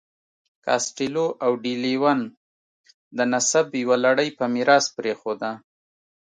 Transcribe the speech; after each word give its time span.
کاسټیلو 0.65 1.27
او 1.43 1.51
ډي 1.63 1.73
لیون 1.83 2.19
د 3.17 3.19
نسب 3.33 3.65
یوه 3.83 3.97
لړۍ 4.05 4.29
په 4.37 4.45
میراث 4.53 4.85
پرېښوده. 4.97 5.51